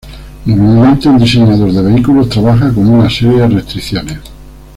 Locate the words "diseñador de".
1.19-1.83